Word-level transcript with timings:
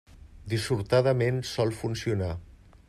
Dissortadament 0.53 1.39
sol 1.51 1.77
funcionar. 1.83 2.35